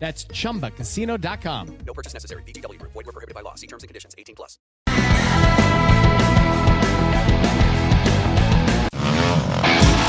[0.00, 1.78] That's chumbacasino.com.
[1.86, 2.42] No purchase necessary.
[2.42, 2.92] VGW Group.
[2.92, 3.54] Void were prohibited by law.
[3.54, 4.14] See terms and conditions.
[4.18, 4.58] 18 plus.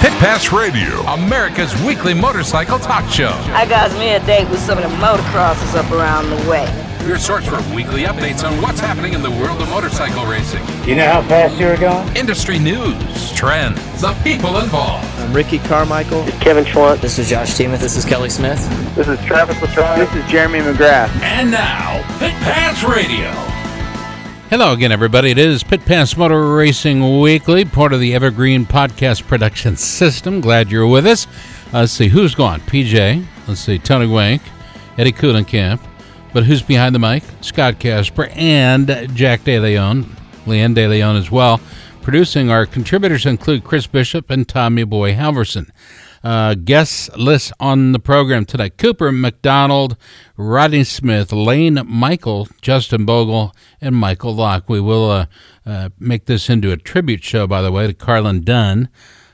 [0.01, 3.29] Pit Pass Radio, America's weekly motorcycle talk show.
[3.53, 6.65] I got me a date with some of the motocrossers up around the way.
[7.07, 10.95] Your source for weekly updates on what's happening in the world of motorcycle racing, You
[10.95, 12.15] know how fast you're going?
[12.15, 15.05] industry news, trends, the people involved.
[15.21, 16.25] I'm Ricky Carmichael.
[16.41, 16.99] Kevin Schwantz.
[17.02, 17.79] This is Josh Teemuth.
[17.79, 18.59] This is Kelly Smith.
[18.95, 19.98] This is Travis Pastrana.
[19.98, 21.09] This is Jeremy McGrath.
[21.21, 23.29] And now, Pit Pass Radio.
[24.49, 25.29] Hello again, everybody.
[25.29, 30.41] It is Pit Pass Motor Racing Weekly, part of the Evergreen Podcast Production System.
[30.41, 31.27] Glad you're with us.
[31.67, 32.60] Uh, let's see who's gone.
[32.62, 33.23] PJ.
[33.48, 34.41] Let's see Tony Wank,
[34.98, 35.79] Eddie Kuhlenkamp.
[36.34, 37.23] But who's behind the mic?
[37.41, 40.05] Scott Casper and Jack DeLeon,
[40.45, 41.62] Leanne DeLeon as well.
[42.02, 45.70] Producing our contributors include Chris Bishop and Tommy Boy Halverson.
[46.24, 49.96] Uh, guest list on the program tonight Cooper McDonald,
[50.35, 54.68] Rodney Smith, Lane Michael, Justin Bogle, and Michael Lock.
[54.68, 55.26] We will uh,
[55.63, 58.90] uh, make this into a tribute show, by the way, to Carlin Dunne.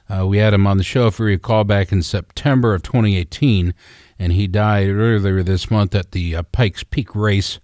[0.10, 3.74] Uh, we had him on the show, if you recall, back in September of 2018,
[4.20, 7.60] and he died earlier this month at the uh, Pikes Peak race.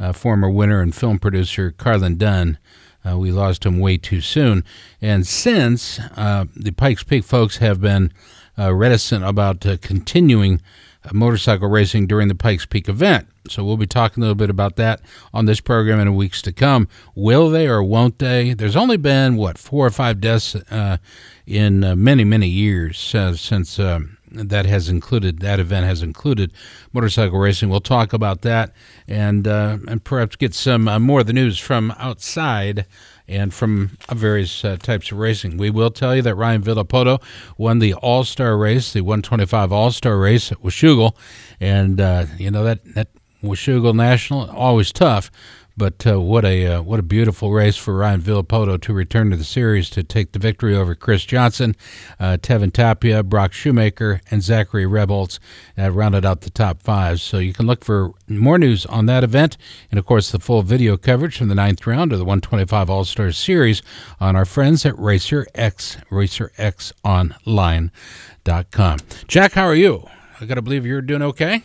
[0.00, 2.58] Uh, former winner and film producer Carlin Dunne.
[3.06, 4.64] Uh, we lost him way too soon.
[5.00, 8.12] And since uh, the Pikes Peak folks have been
[8.58, 10.60] uh, reticent about uh, continuing
[11.04, 13.28] uh, motorcycle racing during the Pikes Peak event.
[13.48, 15.00] So we'll be talking a little bit about that
[15.32, 16.88] on this program in the weeks to come.
[17.14, 18.52] Will they or won't they?
[18.52, 20.98] There's only been, what, four or five deaths uh,
[21.46, 23.78] in many, many years since.
[23.78, 26.52] um that has included that event has included
[26.92, 27.68] motorcycle racing.
[27.68, 28.72] We'll talk about that
[29.06, 32.86] and uh, and perhaps get some uh, more of the news from outside
[33.28, 35.58] and from uh, various uh, types of racing.
[35.58, 37.22] We will tell you that Ryan Villopoto
[37.56, 41.14] won the All Star race, the 125 All Star race at Washougal,
[41.60, 43.08] and uh, you know that that
[43.42, 45.30] Washougal National always tough.
[45.78, 49.36] But uh, what a uh, what a beautiful race for Ryan Villopoto to return to
[49.36, 51.76] the series to take the victory over Chris Johnson,
[52.18, 55.38] uh, Tevin Tapia, Brock Shoemaker, and Zachary Rebholz
[55.78, 57.20] uh, rounded out the top five.
[57.20, 59.56] So you can look for more news on that event
[59.92, 63.04] and of course the full video coverage from the ninth round of the 125 All
[63.04, 63.80] Stars Series
[64.18, 68.98] on our friends at Racer X RacerXOnline.com.
[69.28, 70.08] Jack, how are you?
[70.40, 71.62] I got to believe you're doing okay.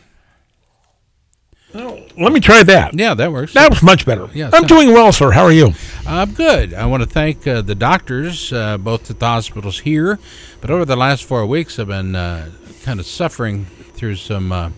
[1.73, 2.93] Let me try that.
[2.93, 3.53] Yeah, that works.
[3.53, 4.29] That was much better.
[4.33, 5.31] Yeah, I'm doing well, sir.
[5.31, 5.73] How are you?
[6.05, 6.73] I'm good.
[6.73, 10.19] I want to thank uh, the doctors, uh, both at the hospitals here,
[10.61, 12.51] but over the last four weeks, I've been uh,
[12.83, 14.69] kind of suffering through some uh,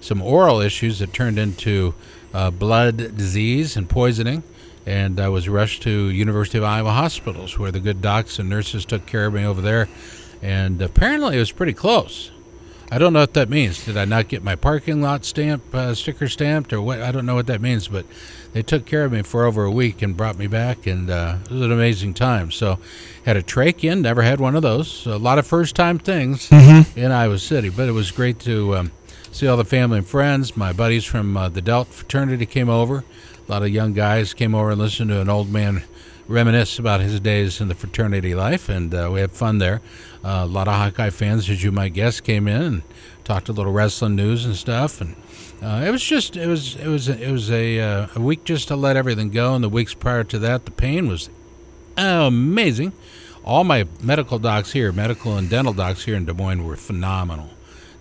[0.00, 1.94] some oral issues that turned into
[2.32, 4.42] uh, blood disease and poisoning,
[4.86, 8.86] and I was rushed to University of Iowa hospitals, where the good docs and nurses
[8.86, 9.88] took care of me over there,
[10.40, 12.30] and apparently it was pretty close.
[12.90, 13.84] I don't know what that means.
[13.84, 17.02] Did I not get my parking lot stamp uh, sticker stamped, or what?
[17.02, 17.88] I don't know what that means.
[17.88, 18.06] But
[18.54, 21.36] they took care of me for over a week and brought me back, and uh,
[21.44, 22.50] it was an amazing time.
[22.50, 22.78] So,
[23.26, 24.90] had a trach in, never had one of those.
[24.90, 28.76] So a lot of first time things in Iowa City, but it was great to
[28.76, 28.92] um,
[29.32, 30.56] see all the family and friends.
[30.56, 33.04] My buddies from uh, the Delt fraternity came over.
[33.46, 35.82] A lot of young guys came over and listened to an old man
[36.28, 39.80] reminisce about his days in the fraternity life, and uh, we had fun there.
[40.22, 42.82] Uh, a lot of Hawkeye fans, as you might guess, came in and
[43.24, 45.16] talked a little wrestling news and stuff, and
[45.62, 48.68] uh, it was just it was it was it was a uh, a week just
[48.68, 49.54] to let everything go.
[49.54, 51.30] And the weeks prior to that, the pain was
[51.96, 52.92] amazing.
[53.44, 57.48] All my medical docs here, medical and dental docs here in Des Moines, were phenomenal.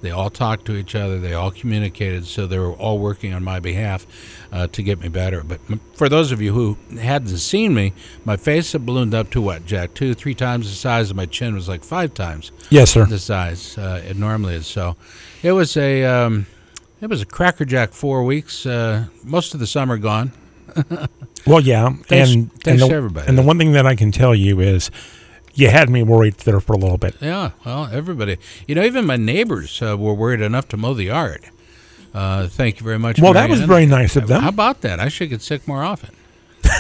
[0.02, 1.20] They all talked to each other.
[1.20, 4.06] They all communicated, so they were all working on my behalf
[4.52, 5.44] uh, to get me better.
[5.44, 5.60] But
[5.96, 9.66] for those of you who hadn't seen me, my face had ballooned up to what,
[9.66, 9.94] Jack?
[9.96, 13.06] Two, three times the size, and my chin was like five times Yes, sir.
[13.06, 14.68] the size uh, it normally is.
[14.68, 14.96] So
[15.42, 16.46] it was a um,
[17.02, 18.66] it was a crackerjack four weeks.
[18.66, 20.32] Uh, most of the summer gone.
[21.46, 23.26] Well, yeah, Thanks- and thanks and the, everybody.
[23.30, 24.92] And the one thing that I can tell you is,
[25.58, 27.16] you had me worried there for a little bit.
[27.20, 28.38] Yeah, well, everybody.
[28.68, 31.46] You know, even my neighbors uh, were worried enough to mow the yard.
[32.14, 33.20] Uh, thank you very much.
[33.20, 34.42] Well, that was very nice of them.
[34.44, 35.00] How about that?
[35.00, 36.16] I should get sick more often.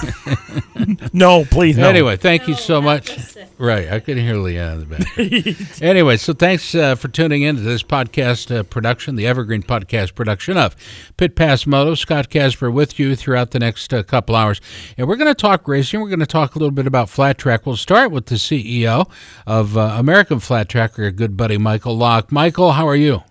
[1.13, 1.88] no, please, no.
[1.88, 3.17] Anyway, thank you so much.
[3.57, 5.81] Right, I could hear Leanne in the back.
[5.81, 10.13] anyway, so thanks uh, for tuning in to this podcast uh, production, the Evergreen podcast
[10.13, 10.75] production of
[11.17, 11.95] Pit Pass Moto.
[11.95, 14.61] Scott Casper with you throughout the next uh, couple hours,
[14.97, 16.01] and we're going to talk racing.
[16.01, 17.65] We're going to talk a little bit about flat track.
[17.65, 19.09] We'll start with the CEO
[19.45, 22.31] of uh, American Flat Track, our good buddy Michael Lock.
[22.31, 23.23] Michael, how are you?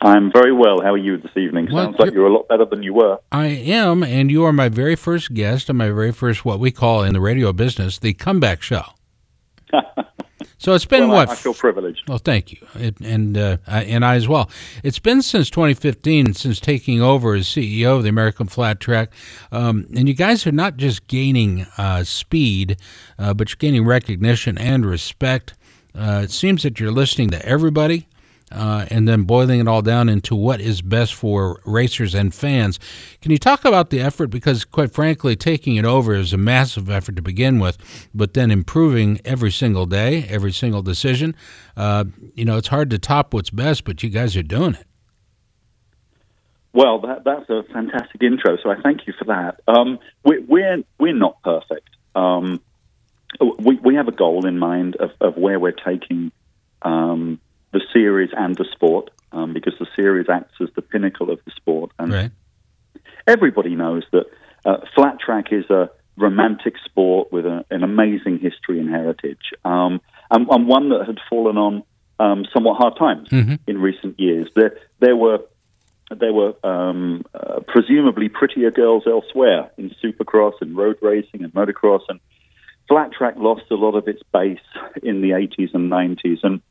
[0.00, 0.80] I'm very well.
[0.80, 1.68] How are you this evening?
[1.72, 3.18] Well, Sounds like you're- a lot better than you were.
[3.32, 6.70] I am, and you are my very first guest on my very first, what we
[6.70, 8.84] call in the radio business, the comeback show.
[10.58, 11.28] so it's been well, what?
[11.30, 12.08] I, I feel privileged.
[12.08, 14.50] Well, thank you, it, and uh, I, and I as well.
[14.84, 19.12] It's been since 2015 since taking over as CEO of the American Flat Track,
[19.52, 22.76] um, and you guys are not just gaining uh, speed,
[23.18, 25.54] uh, but you're gaining recognition and respect.
[25.94, 28.06] Uh, it seems that you're listening to everybody.
[28.50, 32.78] Uh, and then boiling it all down into what is best for racers and fans.
[33.20, 34.28] Can you talk about the effort?
[34.28, 37.76] Because, quite frankly, taking it over is a massive effort to begin with,
[38.14, 41.36] but then improving every single day, every single decision.
[41.76, 42.04] Uh,
[42.34, 44.86] you know, it's hard to top what's best, but you guys are doing it.
[46.72, 49.60] Well, that, that's a fantastic intro, so I thank you for that.
[49.66, 51.88] Um, we, we're we're not perfect.
[52.14, 52.60] Um,
[53.40, 56.30] we we have a goal in mind of, of where we're taking
[56.82, 57.40] um,
[57.72, 61.50] the series and the sport, um, because the series acts as the pinnacle of the
[61.52, 62.30] sport, and Right.
[63.26, 64.26] everybody knows that
[64.64, 70.00] uh, flat track is a romantic sport with a, an amazing history and heritage, um,
[70.30, 71.82] and, and one that had fallen on
[72.20, 73.28] um, somewhat hard times
[73.66, 74.48] in recent years.
[74.54, 75.40] There, there were
[76.10, 82.00] there were um, uh, presumably prettier girls elsewhere in supercross and road racing and motocross,
[82.08, 82.18] and
[82.88, 84.58] flat track lost a lot of its base
[85.02, 86.38] in the 80s and 90s.
[86.42, 86.62] And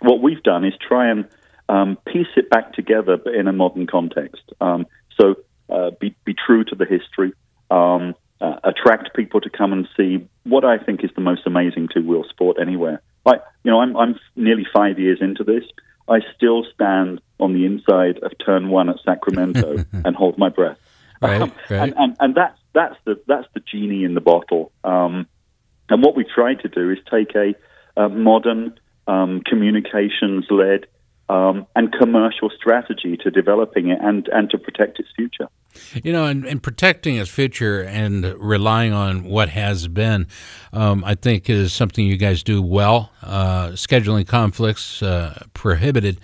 [0.00, 1.28] what we've done is try and
[1.68, 4.42] um, piece it back together, but in a modern context.
[4.60, 4.86] Um,
[5.20, 5.36] so
[5.68, 7.32] uh, be, be true to the history,
[7.70, 11.88] um, uh, attract people to come and see what I think is the most amazing
[11.92, 13.00] two wheel sport anywhere.
[13.24, 15.64] Like, you know, I'm, I'm nearly five years into this.
[16.08, 20.78] I still stand on the inside of turn one at Sacramento and hold my breath.
[21.20, 21.80] Right, Um, right.
[21.80, 24.70] And, and, and that's, that's, the, that's the genie in the bottle.
[24.84, 25.26] Um,
[25.88, 27.54] and what we try to do is take a,
[28.00, 30.86] a modern, um, communications led,
[31.28, 35.48] um, and commercial strategy to developing it and, and to protect its future.
[36.02, 40.26] You know, and, and protecting its future and relying on what has been,
[40.72, 43.10] um, I think, is something you guys do well.
[43.22, 46.20] Uh, scheduling conflicts uh, prohibited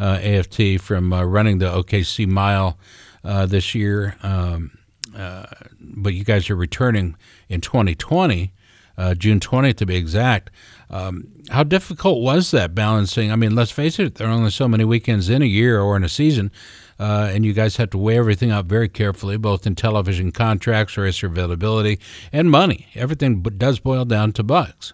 [0.00, 2.78] uh, AFT from uh, running the OKC mile
[3.24, 4.78] uh, this year, um,
[5.16, 5.46] uh,
[5.80, 7.16] but you guys are returning
[7.48, 8.52] in 2020,
[8.96, 10.50] uh, June 20th to be exact.
[10.88, 13.32] Um, how difficult was that balancing?
[13.32, 15.96] I mean, let's face it, there are only so many weekends in a year or
[15.96, 16.52] in a season,
[16.98, 20.96] uh, and you guys have to weigh everything out very carefully, both in television contracts,
[20.96, 21.98] racer availability,
[22.32, 22.86] and money.
[22.94, 24.92] Everything does boil down to bucks.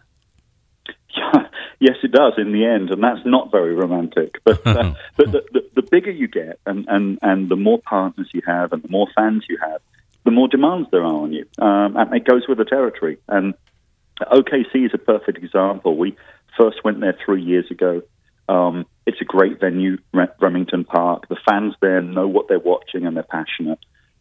[1.78, 4.40] yes, it does in the end, and that's not very romantic.
[4.44, 8.30] But uh, but the, the, the bigger you get, and, and, and the more partners
[8.32, 9.82] you have, and the more fans you have,
[10.24, 13.18] the more demands there are on you, um, and it goes with the territory.
[13.28, 13.54] And
[14.20, 15.96] OKC is a perfect example.
[15.96, 16.16] We
[16.58, 18.02] first went there three years ago.
[18.48, 21.28] Um, it's a great venue, Re- Remington Park.
[21.28, 23.78] The fans there know what they're watching and they're passionate.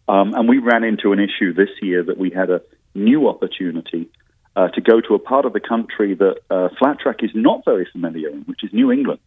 [0.07, 2.61] Um, and we ran into an issue this year that we had a
[2.93, 4.09] new opportunity
[4.55, 7.63] uh, to go to a part of the country that uh, flat track is not
[7.65, 9.21] very familiar in, which is New England.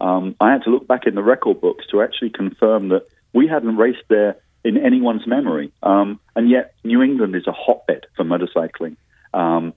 [0.00, 3.48] Um, I had to look back in the record books to actually confirm that we
[3.48, 5.72] hadn't raced there in anyone's memory.
[5.82, 8.96] Um, and yet, New England is a hotbed for motorcycling.
[9.32, 9.72] Um,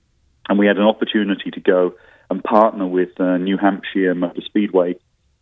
[0.50, 1.94] and we had an opportunity to go
[2.30, 4.96] and partner with uh, New Hampshire Motor Speedway,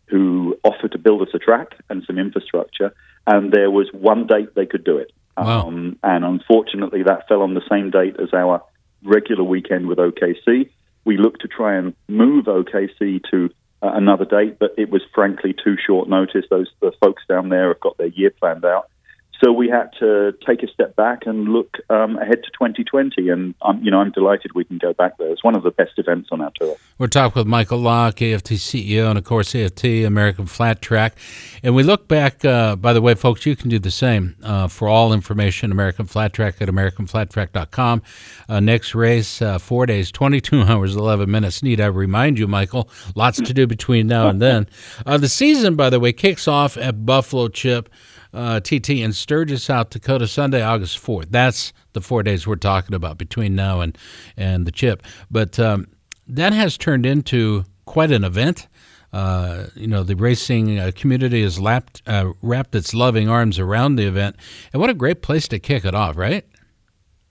[0.05, 2.93] who offered to build us a track and some infrastructure.
[3.25, 5.11] And there was one date they could do it.
[5.37, 5.67] Wow.
[5.67, 8.63] Um, and unfortunately, that fell on the same date as our
[9.03, 10.69] regular weekend with OKC.
[11.05, 13.49] We looked to try and move OKC to
[13.81, 16.45] uh, another date, but it was frankly too short notice.
[16.49, 18.89] Those the folks down there have got their year planned out.
[19.39, 23.53] So we had to take a step back and look um, ahead to 2020, and
[23.61, 25.29] I'm, you know I'm delighted we can go back there.
[25.29, 26.75] It's one of the best events on our tour.
[26.97, 31.17] We're talking with Michael Lock, AFT CEO, and of course AFT American Flat Track.
[31.61, 32.43] And we look back.
[32.43, 35.71] Uh, by the way, folks, you can do the same uh, for all information.
[35.71, 38.01] American Flat Track at AmericanFlatTrack.com.
[38.49, 41.61] Uh, next race, uh, four days, 22 hours, 11 minutes.
[41.61, 42.89] Need I remind you, Michael?
[43.13, 44.67] Lots to do between now and then.
[45.05, 47.89] Uh, the season, by the way, kicks off at Buffalo Chip.
[48.37, 51.27] Uh, TT in Sturgis, South Dakota, Sunday, August 4th.
[51.29, 53.97] That's the four days we're talking about between now and,
[54.37, 55.03] and the chip.
[55.31, 55.87] But um,
[56.27, 58.67] that has turned into quite an event.
[59.11, 63.95] Uh, you know, the racing uh, community has lapped, uh, wrapped its loving arms around
[63.95, 64.35] the event.
[64.71, 66.45] And what a great place to kick it off, right?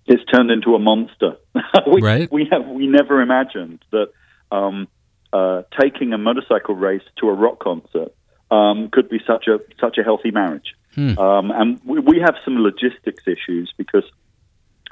[0.07, 1.37] it's turned into a monster.
[1.93, 2.31] we, Right.
[2.31, 4.09] We have we never imagined that
[4.51, 4.89] um,
[5.33, 8.15] uh, taking a motorcycle race to a rock concert
[8.51, 10.75] um, could be such a such a healthy marriage.
[10.97, 14.05] Um, and we, we have some logistics issues because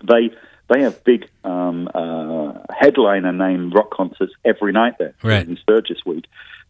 [0.03, 0.31] they
[0.69, 5.47] they have big um, uh, headliner name rock concerts every night there Right.
[5.47, 6.25] in Sturgis week.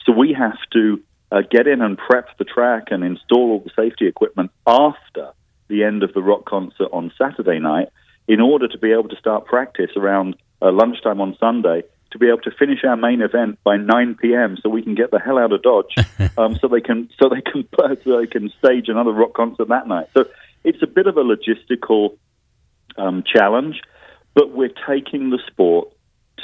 [0.04, 1.00] So we have to
[1.30, 5.30] uh, get in and prep the track and install all the safety equipment after
[5.68, 7.88] the end of the rock concert on Saturday night
[8.28, 11.82] in order to be able to start practice around uh, lunchtime on Sunday
[12.14, 14.56] to be able to finish our main event by 9 p.m.
[14.62, 15.94] so we can get the hell out of Dodge
[16.38, 17.68] um, so they can so they can
[18.04, 20.06] so they can stage another rock concert that night.
[20.14, 20.24] So
[20.62, 22.16] it's a bit of a logistical
[22.96, 23.82] um, challenge,
[24.32, 25.88] but we're taking the sport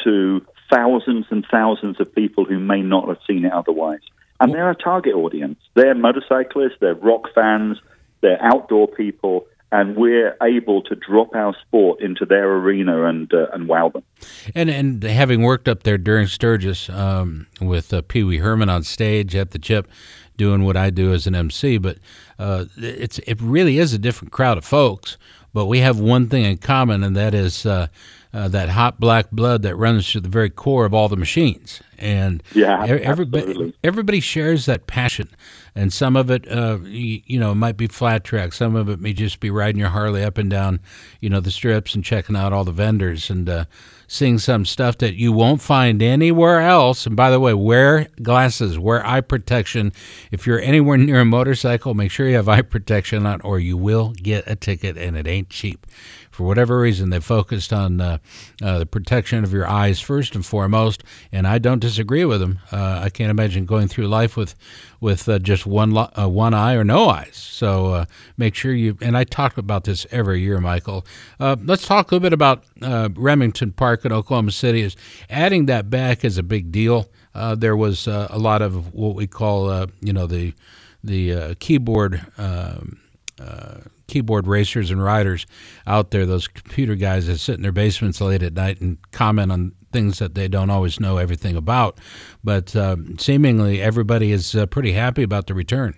[0.05, 4.01] to thousands and thousands of people who may not have seen it otherwise.
[4.41, 5.61] And they're a target audience.
[5.75, 7.79] They're motorcyclists, they're rock fans,
[8.23, 13.47] they're outdoor people, and we're able to drop our sport into their arena and uh,
[13.53, 14.03] and wow them.
[14.55, 18.83] And and having worked up there during Sturgis um, with uh, Pee Wee Herman on
[18.83, 19.89] stage at the Chip,
[20.37, 21.99] doing what I do as an MC, but
[22.39, 25.17] uh, it's it really is a different crowd of folks.
[25.53, 27.67] But we have one thing in common, and that is
[28.33, 31.83] uh, that hot black blood that runs to the very core of all the machines.
[31.99, 33.75] And Yeah, everybody absolutely.
[33.85, 35.29] everybody shares that passion,
[35.75, 38.55] and some of it, uh, you, you know, might be flat track.
[38.55, 40.81] Some of it may just be riding your Harley up and down,
[41.21, 43.65] you know, the strips and checking out all the vendors and uh,
[44.07, 47.05] seeing some stuff that you won't find anywhere else.
[47.07, 49.93] And by the way, wear glasses, wear eye protection.
[50.31, 53.77] If you're anywhere near a motorcycle, make sure you have eye protection on, or you
[53.77, 55.87] will get a ticket, and it ain't cheap
[56.41, 58.17] for whatever reason, they focused on uh,
[58.63, 61.05] uh, the protection of your eyes first and foremost.
[61.33, 62.61] And I don't disagree with them.
[62.73, 64.55] Uh, I can't imagine going through life with
[65.01, 67.37] with uh, just one lo- uh, one eye or no eyes.
[67.37, 68.05] So uh,
[68.39, 68.97] make sure you.
[69.03, 71.05] And I talk about this every year, Michael.
[71.39, 72.65] Let's talk a little bit about
[73.19, 74.81] Remington Park in Oklahoma City.
[74.81, 74.97] Is
[75.29, 77.11] adding that back is a big deal.
[77.35, 80.55] There was a lot of what we call, you know, the
[81.05, 82.25] the keyboard.
[82.39, 82.99] Um,
[83.41, 85.47] uh, keyboard racers and riders
[85.87, 89.53] out there, those computer guys that sit in their basements late at night and comment
[89.53, 91.99] on things that they don't always know everything about.
[92.45, 95.95] But um, seemingly everybody is uh, pretty happy about the return.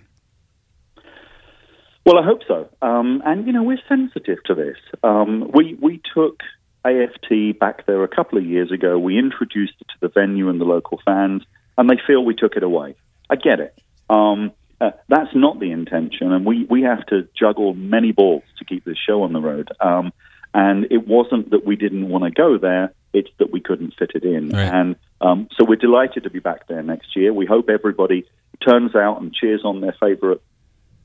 [2.04, 2.68] Well, I hope so.
[2.82, 4.76] Um, and you know, we're sensitive to this.
[5.04, 6.40] Um, we we took
[6.84, 8.98] AFT back there a couple of years ago.
[8.98, 11.42] We introduced it to the venue and the local fans,
[11.78, 12.96] and they feel we took it away.
[13.30, 13.78] I get it.
[14.10, 14.50] Um,
[14.82, 18.84] uh, that's not the intention, and we, we have to juggle many balls to keep
[18.84, 19.70] this show on the road.
[19.80, 20.12] Um,
[20.52, 24.10] and it wasn't that we didn't want to go there; it's that we couldn't fit
[24.16, 24.48] it in.
[24.48, 24.62] Right.
[24.62, 27.32] And um, so we're delighted to be back there next year.
[27.32, 28.26] We hope everybody
[28.66, 30.42] turns out and cheers on their favorite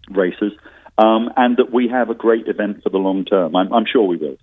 [0.09, 0.53] races,
[0.97, 3.55] um, and that we have a great event for the long term.
[3.55, 4.37] I'm, I'm sure we will.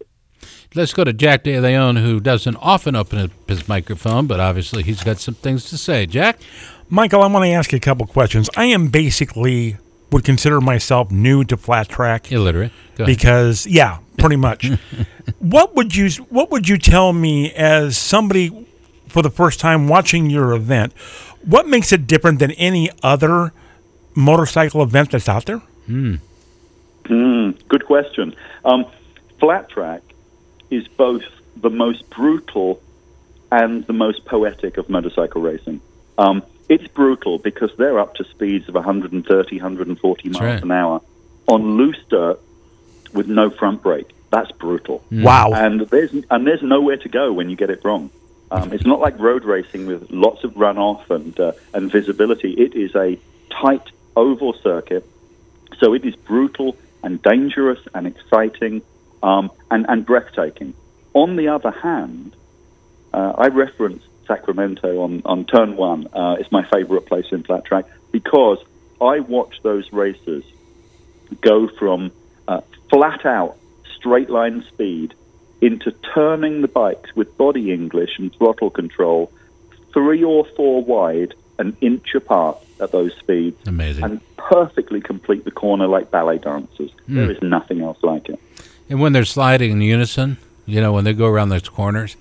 [0.75, 4.83] Let's go to Jack De Leon, who doesn't often open up his microphone, but obviously
[4.83, 6.07] he's got some things to say.
[6.07, 6.41] Jack?
[6.89, 8.49] Michael, I want to ask you a couple questions.
[8.57, 9.77] I am basically
[10.11, 12.71] would consider myself new to flat track Illiterate.
[12.95, 13.17] Go ahead.
[13.17, 14.71] because yeah, pretty much.
[15.41, 18.67] what would you what would you tell me as somebody
[19.09, 20.93] for the first time watching your event?
[21.45, 23.53] What makes it different than any other
[24.15, 25.63] motorcycle event that's out there?
[25.89, 28.35] Mm, good question.
[28.65, 28.87] Um,
[29.41, 30.03] flat track
[30.71, 31.25] is both
[31.57, 32.81] the most brutal
[33.51, 35.81] and the most poetic of motorcycle racing.
[36.19, 40.63] Um, it's brutal because they're up to speeds of 130, 140 miles right.
[40.63, 41.01] an hour
[41.47, 42.41] on loose dirt
[43.13, 44.11] with no front brake.
[44.31, 45.05] That's brutal.
[45.11, 45.53] Wow.
[45.53, 48.11] And there's and there's nowhere to go when you get it wrong.
[48.51, 52.53] Um, it's not like road racing with lots of runoff and uh, and visibility.
[52.53, 53.19] It is a
[53.51, 55.09] tight oval circuit,
[55.79, 58.83] so it is brutal and dangerous and exciting
[59.23, 60.75] um, and and breathtaking.
[61.13, 62.35] On the other hand,
[63.13, 66.09] uh, I reference Sacramento on on turn one.
[66.13, 68.59] Uh, it's my favorite place in flat track because
[69.01, 70.45] I watch those racers
[71.41, 72.13] go from
[72.49, 73.57] uh, flat out
[73.97, 75.15] straight line speed
[75.61, 79.33] into turning the bikes with body English and throttle control
[79.93, 84.05] three or four wide, an inch apart at those speeds, Amazing.
[84.05, 86.91] and perfectly complete the corner like ballet dancers.
[87.09, 88.39] There is nothing else like it.
[88.91, 92.17] And when they're sliding in unison, you know, when they go around those corners,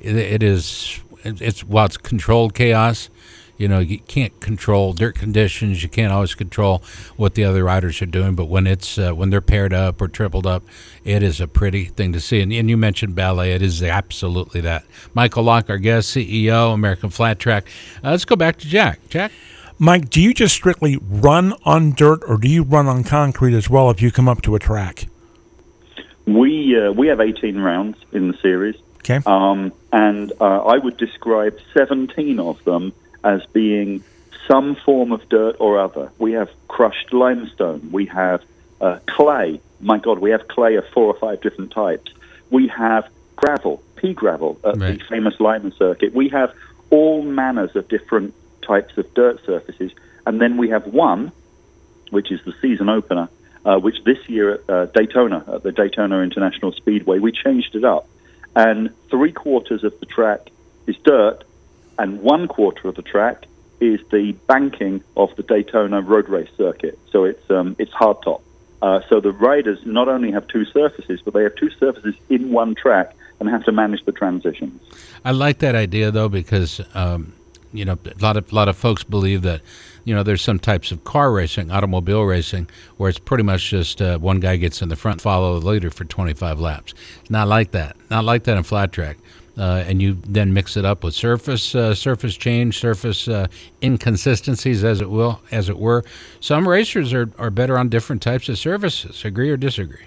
[0.00, 3.10] it, it is it's while it's controlled chaos.
[3.56, 5.82] You know, you can't control dirt conditions.
[5.82, 6.80] You can't always control
[7.16, 8.36] what the other riders are doing.
[8.36, 10.62] But when it's uh, when they're paired up or tripled up,
[11.04, 12.40] it is a pretty thing to see.
[12.40, 14.84] And, and you mentioned ballet; it is absolutely that.
[15.12, 17.66] Michael Lock, our guest, CEO, American Flat Track.
[18.02, 19.00] Uh, let's go back to Jack.
[19.08, 19.32] Jack.
[19.80, 23.70] Mike, do you just strictly run on dirt or do you run on concrete as
[23.70, 25.07] well if you come up to a track?
[26.34, 29.20] We uh, we have 18 rounds in the series, Okay.
[29.24, 32.92] um, and uh, I would describe 17 of them
[33.24, 34.04] as being
[34.46, 36.10] some form of dirt or other.
[36.18, 37.90] We have crushed limestone.
[37.92, 38.42] We have
[38.80, 39.60] uh, clay.
[39.80, 42.12] My God, we have clay of four or five different types.
[42.50, 44.98] We have gravel, pea gravel at Right.
[44.98, 46.14] the famous Lima circuit.
[46.14, 46.52] We have
[46.90, 49.92] all manners of different types of dirt surfaces,
[50.26, 51.32] and then we have one
[52.10, 53.28] which is the season opener,
[53.68, 57.84] uh, which this year at uh, Daytona, at the Daytona International Speedway, we changed it
[57.84, 58.08] up.
[58.56, 60.48] And three quarters of the track
[60.86, 61.44] is dirt,
[61.98, 63.44] and one quarter of the track
[63.78, 66.98] is the banking of the Daytona road race circuit.
[67.10, 68.40] So it's um, it's hardtop.
[68.80, 72.50] Uh, so the riders not only have two surfaces, but they have two surfaces in
[72.50, 74.80] one track and have to manage the transitions.
[75.26, 77.34] I like that idea though because um,
[77.72, 79.60] you know a lot of lot of folks believe that
[80.04, 84.00] you know there's some types of car racing, automobile racing, where it's pretty much just
[84.00, 86.94] uh, one guy gets in the front, follow the leader for 25 laps.
[87.28, 87.96] Not like that.
[88.10, 89.18] Not like that in flat track.
[89.58, 93.48] Uh, and you then mix it up with surface uh, surface change, surface uh,
[93.82, 96.04] inconsistencies, as it will, as it were.
[96.38, 99.24] Some racers are, are better on different types of surfaces.
[99.24, 100.06] Agree or disagree?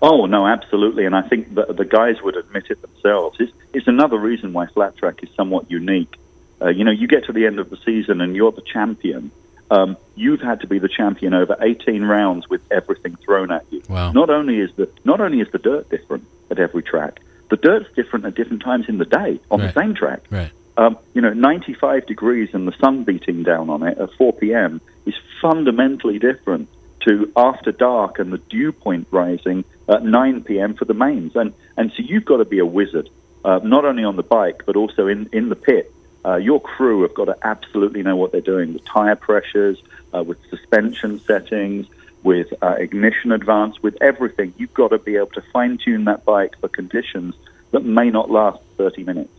[0.00, 3.36] Oh no, absolutely, and I think the, the guys would admit it themselves.
[3.38, 6.16] It's, it's another reason why flat track is somewhat unique.
[6.60, 9.30] Uh, you know, you get to the end of the season and you're the champion.
[9.70, 13.82] Um, you've had to be the champion over 18 rounds with everything thrown at you.
[13.88, 14.12] Wow.
[14.12, 17.92] Not only is the not only is the dirt different at every track, the dirt's
[17.94, 19.72] different at different times in the day on Right.
[19.74, 20.22] the same track.
[20.30, 20.50] Right.
[20.78, 24.80] Um, you know, 95 degrees and the sun beating down on it at 4 p.m.
[25.06, 26.68] is fundamentally different
[27.00, 30.74] to after dark and the dew point rising at 9 p.m.
[30.74, 31.34] for the mains.
[31.36, 33.08] And, and so you've got to be a wizard,
[33.44, 35.92] uh, not only on the bike, but also in, in the pit.
[36.24, 39.80] Uh, your crew have got to absolutely know what they're doing with tire pressures,
[40.14, 41.86] uh, with suspension settings,
[42.22, 44.52] with uh, ignition advance, with everything.
[44.58, 47.34] You've got to be able to fine tune that bike for conditions
[47.70, 49.32] that may not last 30 minutes.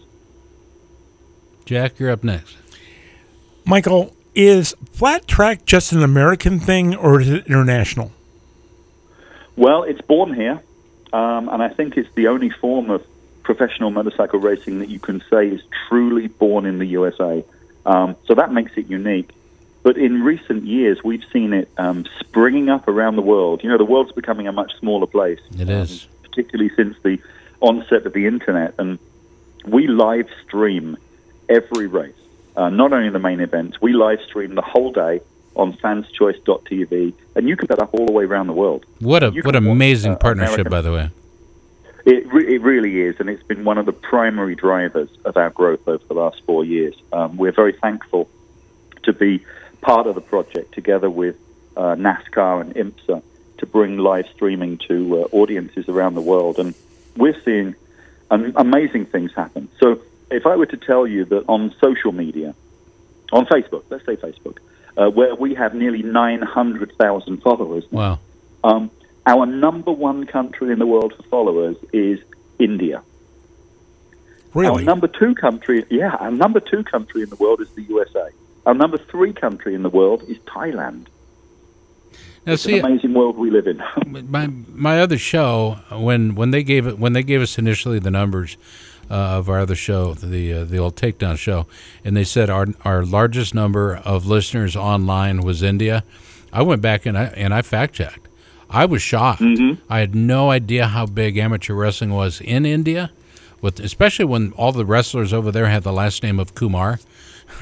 [1.65, 2.57] Jack, you're up next.
[3.65, 8.11] Michael, is flat track just an American thing or is it international?
[9.55, 10.63] Well, it's born here,
[11.11, 13.05] um, and I think it's the only form of
[13.49, 17.43] professional motorcycle racing that you can say is truly born in the USA.
[17.83, 19.31] Um, so that makes it unique.
[19.81, 23.63] But in recent years, we've seen it um, springing up around the world.
[23.63, 25.39] You know, the world's becoming a much smaller place.
[25.57, 26.05] It is.
[26.21, 27.17] particularly since the
[27.59, 28.75] onset of the internet.
[28.77, 28.99] And
[29.65, 30.95] we live stream
[31.49, 32.13] every race,
[32.55, 35.21] uh, not only the main events, we live stream the whole day
[35.55, 38.85] on fanschoice.tv, and you can set up all the way around the world.
[38.99, 41.09] What a what can watch, amazing uh, partnership, American- by the way.
[42.05, 45.49] It, re- it really is, and it's been one of the primary drivers of our
[45.49, 46.95] growth over the last four years.
[47.11, 48.29] Um, we're very thankful
[49.03, 49.43] to be
[49.81, 51.35] part of the project together with
[51.75, 53.21] uh, NASCAR and IMSA
[53.57, 56.57] to bring live streaming to uh, audiences around the world.
[56.59, 56.73] And
[57.17, 57.75] we're seeing
[58.31, 59.69] um, amazing things happen.
[59.79, 62.53] So, if I were to tell you that on social media,
[63.31, 64.57] on Facebook, let's say Facebook,
[64.95, 68.19] uh, where we have nearly 900,000 followers Wow.
[68.63, 68.91] um,
[69.25, 72.19] our number one country in the world for followers is
[72.57, 73.03] India.
[74.55, 78.29] Our number two country, yeah, our number two country in the world is the USA.
[78.65, 81.07] Our number three country in the world is Thailand.
[82.45, 83.83] Now, It's see, an amazing world we live in.
[84.29, 88.11] my my other show when when they gave it when they gave us initially the
[88.11, 88.57] numbers
[89.11, 91.67] uh, of our other show the uh, the old takedown show
[92.03, 96.03] and they said our our largest number of listeners online was India
[96.53, 98.28] I went back and I and I fact checked
[98.69, 99.41] I was shocked.
[99.89, 103.11] I had no idea how big amateur wrestling was in India
[103.61, 106.99] with especially when all the wrestlers over there had the last name of Kumar.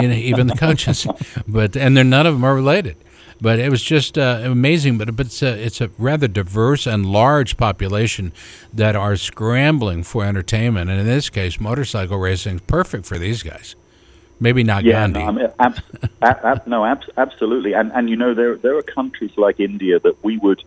[0.00, 1.06] Even the coaches.
[1.46, 2.96] But and they're none of them are related.
[3.40, 4.98] But it was just uh, amazing.
[4.98, 8.32] But but it's a it's a rather diverse and large population
[8.72, 13.42] that are scrambling for entertainment, and in this case, motorcycle racing is perfect for these
[13.42, 13.74] guys.
[14.40, 15.20] Maybe not yeah, Gandhi.
[15.20, 15.80] no, I mean, abs-
[16.20, 17.74] ab- ab- no abs- absolutely.
[17.74, 20.62] And, and you know, there, there are countries like India that we would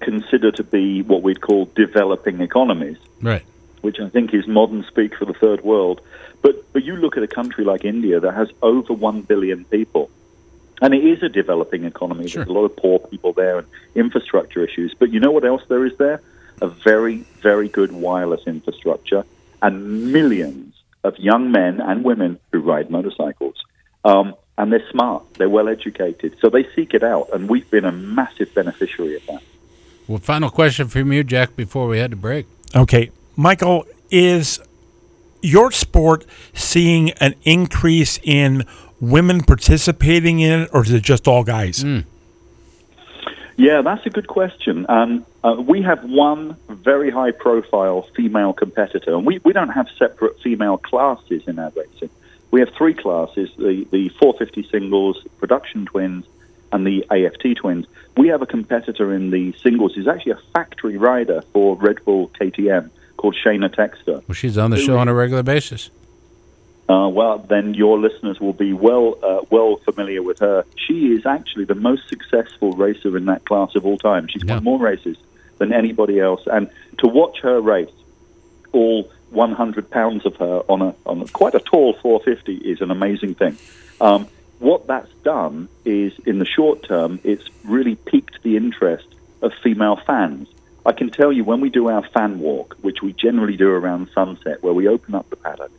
[0.00, 2.96] consider to be what we'd call developing economies.
[3.20, 3.42] right.
[3.82, 6.00] which I think is modern speak for the third world.
[6.42, 10.10] But but you look at a country like India that has over one billion people,
[10.82, 12.28] and it is a developing economy.
[12.28, 12.44] Sure.
[12.44, 14.94] There's a lot of poor people there and infrastructure issues.
[14.98, 16.20] But you know what else there is there?
[16.62, 19.24] A very very good wireless infrastructure
[19.62, 20.73] and millions
[21.04, 23.54] of young men and women who ride motorcycles.
[24.04, 27.84] Um, and they're smart, they're well educated, so they seek it out, and we've been
[27.84, 29.42] a massive beneficiary of that.
[30.06, 32.46] Well, final question from you, Jack, before we had to break.
[32.74, 33.10] Okay.
[33.36, 34.60] Michael, is
[35.42, 38.64] your sport seeing an increase in
[39.00, 41.82] women participating in it or is it just all guys?
[43.56, 44.86] Yeah, that's a good question.
[44.88, 49.88] Um, uh, we have one very high profile female competitor, and we, we don't have
[49.98, 52.10] separate female classes in our racing.
[52.50, 56.24] We have three classes the, the 450 singles, production twins,
[56.72, 57.86] and the AFT twins.
[58.16, 62.28] We have a competitor in the singles who's actually a factory rider for Red Bull
[62.40, 64.26] KTM called Shayna Texter.
[64.26, 65.90] Well, she's on the show on a regular basis.
[66.88, 70.64] Uh, well, then your listeners will be well uh, well familiar with her.
[70.76, 74.28] She is actually the most successful racer in that class of all time.
[74.28, 74.56] She's Yeah.
[74.56, 75.16] won more races
[75.58, 76.68] than anybody else, and
[76.98, 77.88] to watch her race,
[78.72, 82.90] all 100 pounds of her on a on a, quite a tall 450 is an
[82.90, 83.56] amazing thing.
[84.00, 84.26] Um,
[84.58, 89.06] what that's done is, in the short term, it's really piqued the interest
[89.42, 90.48] of female fans.
[90.86, 94.10] I can tell you when we do our fan walk, which we generally do around
[94.14, 95.70] sunset, where we open up the paddock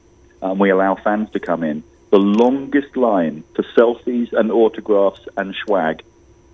[0.41, 5.55] and we allow fans to come in, the longest line for selfies and autographs and
[5.55, 6.03] swag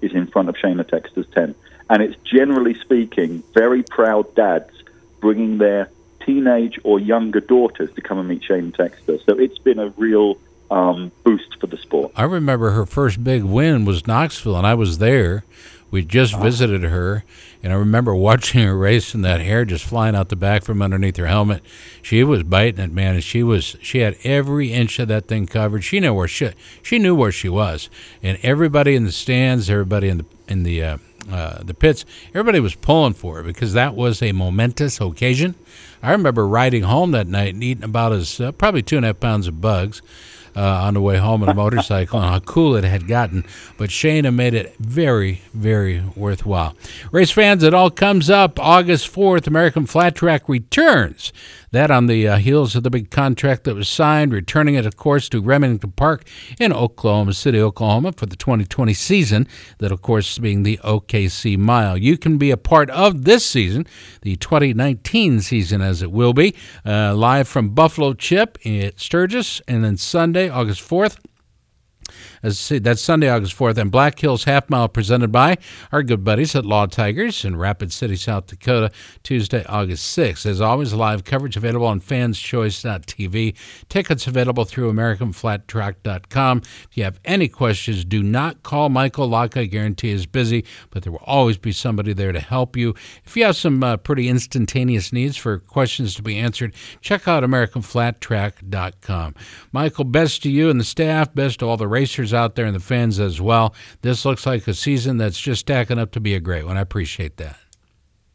[0.02, 1.58] is in front of Shayna Texter's tent.
[1.90, 4.72] And it's generally speaking very proud dads
[5.20, 5.90] bringing their
[6.26, 9.24] teenage or younger daughters to come and meet Shayna Texter.
[9.26, 10.38] So it's been a real
[10.72, 12.12] um, boost for the sport.
[12.16, 15.44] I remember her first big win was Knoxville, and I was there.
[15.92, 17.26] We just visited her,
[17.62, 20.82] and I remember watching her race and that hair just flying out the back from
[20.82, 21.62] underneath her helmet.
[22.02, 25.46] She was biting it, man, and she was she had every inch of that thing
[25.46, 25.84] covered.
[25.84, 26.52] She knew where she
[26.82, 27.90] she knew where she was,
[28.24, 30.98] and everybody in the stands, everybody in the in the uh,
[31.30, 35.56] uh, the pits, everybody was pulling for her because that was a momentous occasion.
[36.02, 39.10] I remember riding home that night and eating about as uh, probably two and a
[39.10, 40.02] half pounds of bugs
[40.56, 43.46] uh, on the way home on a motorcycle and how cool it had gotten.
[43.78, 46.76] But Shayna made it very, very worthwhile.
[47.12, 49.48] Race fans, it all comes up August 4th.
[49.48, 51.32] American Flat Track returns.
[51.72, 54.98] That on the uh, heels of the big contract that was signed, returning it, of
[54.98, 56.28] course, to Remington Park
[56.60, 59.48] in Oklahoma City, Oklahoma for the 2020 season.
[59.78, 61.98] That, of course, being the OKC Mile.
[61.98, 63.88] You can be a part of this season,
[64.22, 66.56] the 2019 season, as it will be,
[66.86, 71.18] uh, live from Buffalo Chip at Sturgis, and then Sunday, August 4th.
[72.44, 75.58] As that's Sunday, August 4th, and Black Hills Half Mile presented by
[75.92, 80.46] our good buddies at Law Tigers in Rapid City, South Dakota, Tuesday, August 6th.
[80.46, 83.56] As always, live coverage available on fanschoice.tv.
[83.90, 86.62] Tickets available through AmericanFlatTrack.com.
[86.90, 89.56] If you have any questions, do not call Michael Lock.
[89.56, 92.96] I guarantee is busy, but there will always be somebody there to help you.
[93.26, 97.44] If you have some uh, pretty instantaneous needs for questions to be answered, check out
[97.44, 99.36] AmericanFlatTrack.com.
[99.72, 102.76] Michael, best to you and the staff, best to all the racers out there and
[102.76, 103.74] the fans as well.
[104.02, 106.78] This looks like a season that's just stacking up to be a great one.
[106.78, 107.58] I appreciate that.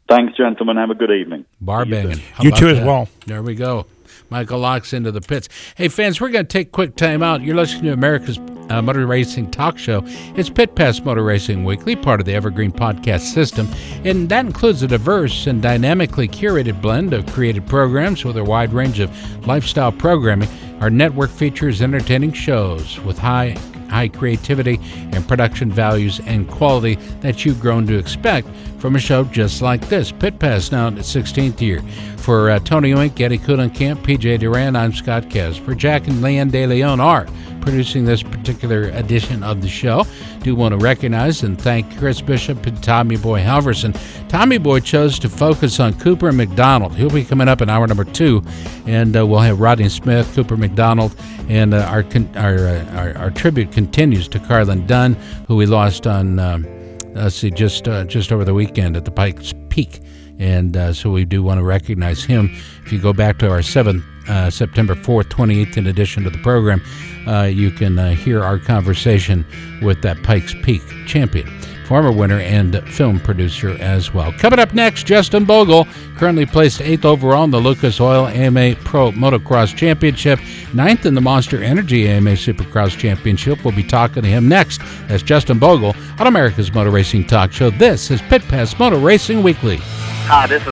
[0.09, 0.77] Thanks, gentlemen.
[0.77, 1.45] Have a good evening.
[1.59, 2.19] Bar banging.
[2.33, 2.85] How You about too as that?
[2.85, 3.09] well.
[3.25, 3.85] There we go.
[4.29, 5.47] Michael locks into the pits.
[5.75, 7.41] Hey, fans, we're going to take a quick time out.
[7.41, 8.37] You're listening to America's
[8.69, 10.01] uh, Motor Racing Talk Show.
[10.35, 13.69] It's Pit Pass Motor Racing Weekly, part of the Evergreen Podcast System,
[14.03, 18.73] and that includes a diverse and dynamically curated blend of created programs with a wide
[18.73, 20.49] range of lifestyle programming.
[20.81, 23.55] Our network features entertaining shows with high
[23.89, 24.79] high creativity
[25.11, 28.47] and production values and quality that you've grown to expect
[28.79, 30.11] from a show just like this.
[30.11, 31.81] Pit Pass now in its 16th year.
[32.17, 35.75] For uh, Tony Oink, Eddie Kuhlenkamp, PJ Duran, I'm Scott Casper.
[35.75, 37.25] Jack and Leanne De Leon are
[37.61, 40.05] producing this particular edition of the show.
[40.41, 43.93] Do want to recognize and thank Chris Bishop and Tommy Boy Halverson.
[44.29, 46.95] Tommy Boy chose to focus on Cooper McDonald.
[46.95, 48.41] He'll be coming up in hour number two,
[48.85, 51.13] and uh, we'll have Rodney Smith, Cooper McDonald,
[51.49, 55.13] and uh, our, con- our, uh, our our tribute continues to Carlin Dunne,
[55.47, 56.39] who we lost on.
[56.39, 56.65] Um,
[57.13, 60.01] let's see, just uh, just over the weekend at the Pikes Peak,
[60.39, 62.49] and uh, so we do want to recognize him.
[62.85, 66.37] If you go back to our seventh uh, September fourth, twenty eighteen edition to the
[66.39, 66.81] program,
[67.27, 69.45] uh, you can uh, hear our conversation
[69.81, 71.56] with that Pikes Peak champion.
[71.87, 74.33] Former winner and film producer as well.
[74.33, 79.11] Coming up next, Justin Bogle, currently placed eighth overall in the Lucas Oil AMA Pro
[79.13, 80.37] Motocross Championship,
[80.73, 83.63] ninth in the Monster Energy AMA Supercross Championship.
[83.63, 84.81] We'll be talking to him next.
[85.07, 87.69] That's Justin Bogle on America's Motor Racing Talk Show.
[87.69, 89.77] This is Pit Pass Motor Racing Weekly.
[89.79, 90.71] Hi, this is